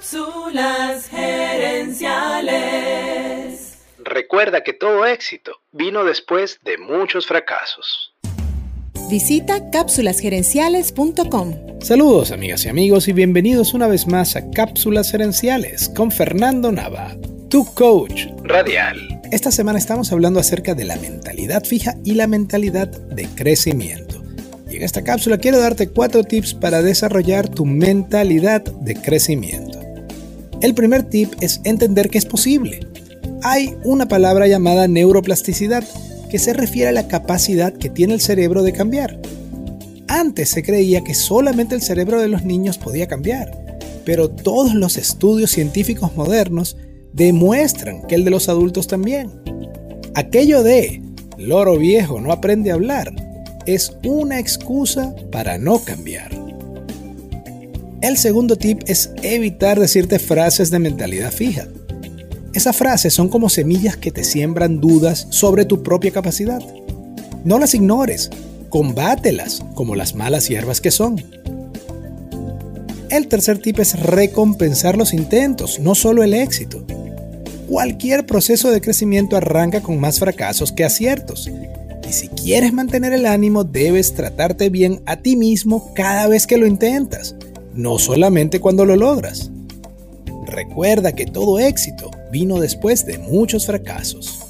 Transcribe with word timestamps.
Cápsulas 0.00 1.10
gerenciales. 1.10 3.74
Recuerda 4.02 4.62
que 4.62 4.72
todo 4.72 5.04
éxito 5.04 5.52
vino 5.72 6.04
después 6.04 6.58
de 6.64 6.78
muchos 6.78 7.26
fracasos. 7.26 8.14
Visita 9.10 9.70
cápsulasgerenciales.com. 9.70 11.82
Saludos 11.82 12.32
amigas 12.32 12.64
y 12.64 12.70
amigos 12.70 13.08
y 13.08 13.12
bienvenidos 13.12 13.74
una 13.74 13.88
vez 13.88 14.06
más 14.06 14.36
a 14.36 14.50
Cápsulas 14.50 15.10
Gerenciales 15.10 15.90
con 15.94 16.10
Fernando 16.10 16.72
Nava, 16.72 17.14
tu 17.50 17.66
coach 17.74 18.24
radial. 18.42 19.20
Esta 19.30 19.50
semana 19.50 19.78
estamos 19.78 20.12
hablando 20.12 20.40
acerca 20.40 20.74
de 20.74 20.86
la 20.86 20.96
mentalidad 20.96 21.62
fija 21.64 21.96
y 22.06 22.14
la 22.14 22.26
mentalidad 22.26 22.88
de 22.88 23.26
crecimiento. 23.34 24.24
Y 24.70 24.76
en 24.76 24.82
esta 24.82 25.04
cápsula 25.04 25.36
quiero 25.36 25.60
darte 25.60 25.90
cuatro 25.90 26.24
tips 26.24 26.54
para 26.54 26.80
desarrollar 26.80 27.50
tu 27.50 27.66
mentalidad 27.66 28.62
de 28.62 28.94
crecimiento. 28.94 29.69
El 30.60 30.74
primer 30.74 31.04
tip 31.04 31.32
es 31.40 31.60
entender 31.64 32.10
que 32.10 32.18
es 32.18 32.26
posible. 32.26 32.80
Hay 33.42 33.74
una 33.84 34.08
palabra 34.08 34.46
llamada 34.46 34.88
neuroplasticidad 34.88 35.84
que 36.28 36.38
se 36.38 36.52
refiere 36.52 36.88
a 36.88 36.92
la 36.92 37.08
capacidad 37.08 37.72
que 37.72 37.88
tiene 37.88 38.12
el 38.12 38.20
cerebro 38.20 38.62
de 38.62 38.72
cambiar. 38.72 39.18
Antes 40.06 40.50
se 40.50 40.62
creía 40.62 41.02
que 41.02 41.14
solamente 41.14 41.74
el 41.74 41.80
cerebro 41.80 42.20
de 42.20 42.28
los 42.28 42.44
niños 42.44 42.76
podía 42.76 43.08
cambiar, 43.08 43.78
pero 44.04 44.28
todos 44.28 44.74
los 44.74 44.98
estudios 44.98 45.50
científicos 45.50 46.14
modernos 46.14 46.76
demuestran 47.12 48.06
que 48.06 48.16
el 48.16 48.24
de 48.24 48.30
los 48.30 48.48
adultos 48.48 48.86
también. 48.86 49.30
Aquello 50.14 50.62
de 50.62 51.02
loro 51.38 51.78
viejo 51.78 52.20
no 52.20 52.32
aprende 52.32 52.70
a 52.70 52.74
hablar 52.74 53.14
es 53.66 53.96
una 54.04 54.38
excusa 54.38 55.14
para 55.30 55.56
no 55.58 55.78
cambiar. 55.78 56.39
El 58.02 58.16
segundo 58.16 58.56
tip 58.56 58.82
es 58.86 59.10
evitar 59.22 59.78
decirte 59.78 60.18
frases 60.18 60.70
de 60.70 60.78
mentalidad 60.78 61.32
fija. 61.32 61.68
Esas 62.54 62.76
frases 62.76 63.12
son 63.12 63.28
como 63.28 63.48
semillas 63.48 63.96
que 63.96 64.10
te 64.10 64.24
siembran 64.24 64.80
dudas 64.80 65.26
sobre 65.30 65.66
tu 65.66 65.82
propia 65.82 66.10
capacidad. 66.10 66.60
No 67.44 67.58
las 67.58 67.74
ignores, 67.74 68.30
combátelas 68.70 69.62
como 69.74 69.96
las 69.96 70.14
malas 70.14 70.48
hierbas 70.48 70.80
que 70.80 70.90
son. 70.90 71.22
El 73.10 73.28
tercer 73.28 73.58
tip 73.58 73.78
es 73.80 74.00
recompensar 74.00 74.96
los 74.96 75.12
intentos, 75.12 75.78
no 75.78 75.94
solo 75.94 76.22
el 76.22 76.32
éxito. 76.32 76.84
Cualquier 77.68 78.24
proceso 78.24 78.70
de 78.70 78.80
crecimiento 78.80 79.36
arranca 79.36 79.82
con 79.82 80.00
más 80.00 80.18
fracasos 80.18 80.72
que 80.72 80.84
aciertos 80.84 81.50
y 82.10 82.12
si 82.12 82.26
quieres 82.26 82.72
mantener 82.72 83.12
el 83.12 83.24
ánimo, 83.24 83.62
debes 83.62 84.14
tratarte 84.14 84.68
bien 84.68 85.00
a 85.06 85.18
ti 85.18 85.36
mismo 85.36 85.92
cada 85.94 86.26
vez 86.26 86.48
que 86.48 86.56
lo 86.56 86.66
intentas, 86.66 87.36
no 87.80 87.98
solamente 87.98 88.60
cuando 88.60 88.84
lo 88.84 88.96
logras. 88.96 89.50
Recuerda 90.46 91.12
que 91.12 91.26
todo 91.26 91.58
éxito 91.58 92.10
vino 92.30 92.60
después 92.60 93.06
de 93.06 93.18
muchos 93.18 93.66
fracasos. 93.66 94.40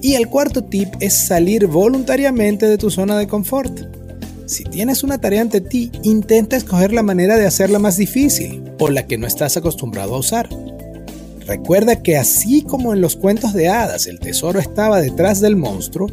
Y 0.00 0.14
el 0.14 0.28
cuarto 0.28 0.64
tip 0.64 0.88
es 1.00 1.14
salir 1.14 1.66
voluntariamente 1.66 2.66
de 2.66 2.76
tu 2.76 2.90
zona 2.90 3.16
de 3.16 3.26
confort. 3.26 3.72
Si 4.46 4.64
tienes 4.64 5.02
una 5.02 5.18
tarea 5.18 5.40
ante 5.40 5.62
ti, 5.62 5.90
intenta 6.02 6.56
escoger 6.56 6.92
la 6.92 7.02
manera 7.02 7.38
de 7.38 7.46
hacerla 7.46 7.78
más 7.78 7.96
difícil 7.96 8.62
o 8.78 8.88
la 8.90 9.06
que 9.06 9.16
no 9.16 9.26
estás 9.26 9.56
acostumbrado 9.56 10.14
a 10.14 10.18
usar. 10.18 10.48
Recuerda 11.46 12.02
que 12.02 12.16
así 12.16 12.62
como 12.62 12.92
en 12.92 13.00
los 13.00 13.16
cuentos 13.16 13.54
de 13.54 13.68
hadas 13.68 14.06
el 14.06 14.18
tesoro 14.18 14.60
estaba 14.60 15.00
detrás 15.00 15.40
del 15.40 15.56
monstruo, 15.56 16.08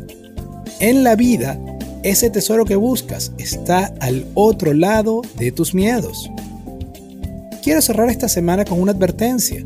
en 0.80 1.04
la 1.04 1.16
vida 1.16 1.60
ese 2.04 2.30
tesoro 2.30 2.66
que 2.66 2.76
buscas 2.76 3.32
está 3.38 3.94
al 4.00 4.26
otro 4.34 4.74
lado 4.74 5.22
de 5.38 5.52
tus 5.52 5.74
miedos. 5.74 6.30
Quiero 7.62 7.82
cerrar 7.82 8.10
esta 8.10 8.28
semana 8.28 8.66
con 8.66 8.82
una 8.82 8.92
advertencia. 8.92 9.64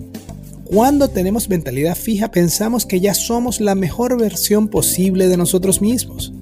Cuando 0.65 1.09
tenemos 1.09 1.47
mentalidad 1.47 1.95
fija 1.95 2.31
pensamos 2.31 2.85
que 2.85 2.99
ya 2.99 3.13
somos 3.13 3.61
la 3.61 3.75
mejor 3.75 4.19
versión 4.19 4.67
posible 4.67 5.27
de 5.27 5.37
nosotros 5.37 5.81
mismos. 5.81 6.33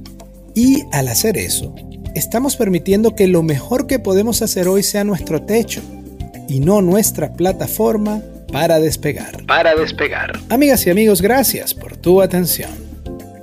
Y 0.55 0.83
al 0.91 1.07
hacer 1.07 1.37
eso, 1.37 1.75
estamos 2.15 2.55
permitiendo 2.55 3.15
que 3.15 3.27
lo 3.27 3.43
mejor 3.43 3.85
que 3.85 3.99
podemos 3.99 4.41
hacer 4.41 4.67
hoy 4.67 4.83
sea 4.83 5.03
nuestro 5.03 5.43
techo 5.43 5.81
y 6.47 6.59
no 6.59 6.81
nuestra 6.81 7.33
plataforma 7.33 8.21
para 8.51 8.79
despegar. 8.79 9.45
Para 9.45 9.75
despegar. 9.75 10.39
Amigas 10.49 10.85
y 10.87 10.89
amigos, 10.89 11.21
gracias 11.21 11.73
por 11.73 11.97
tu 11.97 12.21
atención. 12.21 12.82